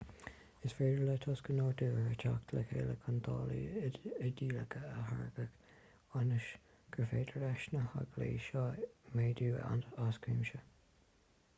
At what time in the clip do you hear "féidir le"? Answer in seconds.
0.77-1.15